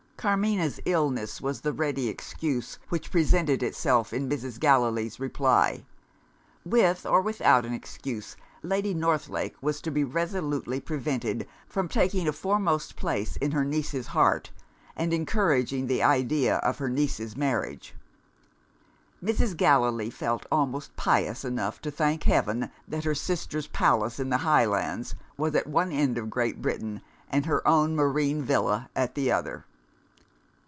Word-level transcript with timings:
Carmina's 0.21 0.79
illness 0.85 1.41
was 1.41 1.61
the 1.61 1.73
ready 1.73 2.07
excuse 2.07 2.77
which 2.89 3.09
presented 3.09 3.63
itself 3.63 4.13
in 4.13 4.29
Mrs. 4.29 4.59
Gallilee's 4.59 5.19
reply. 5.19 5.83
With 6.63 7.07
or 7.07 7.21
without 7.23 7.65
an 7.65 7.73
excuse, 7.73 8.37
Lady 8.61 8.93
Northlake 8.93 9.55
was 9.63 9.81
to 9.81 9.89
be 9.89 10.03
resolutely 10.03 10.79
prevented 10.79 11.47
from 11.67 11.87
taking 11.87 12.27
a 12.27 12.33
foremost 12.33 12.95
place 12.95 13.35
in 13.37 13.49
her 13.49 13.65
niece's 13.65 14.05
heart, 14.05 14.51
and 14.95 15.11
encouraging 15.11 15.87
the 15.87 16.03
idea 16.03 16.57
of 16.57 16.77
her 16.77 16.87
niece's 16.87 17.35
marriage. 17.35 17.95
Mrs. 19.23 19.57
Gallilee 19.57 20.11
felt 20.11 20.45
almost 20.51 20.95
pious 20.95 21.43
enough 21.43 21.81
to 21.81 21.89
thank 21.89 22.25
Heaven 22.25 22.69
that 22.87 23.05
her 23.05 23.15
sister's 23.15 23.65
palace 23.65 24.19
in 24.19 24.29
the 24.29 24.37
Highlands 24.45 25.15
was 25.35 25.55
at 25.55 25.65
one 25.65 25.91
end 25.91 26.19
of 26.19 26.29
Great 26.29 26.61
Britain, 26.61 27.01
and 27.27 27.47
her 27.47 27.67
own 27.67 27.95
marine 27.95 28.43
villa 28.43 28.87
at 28.95 29.15
the 29.15 29.31
other! 29.31 29.65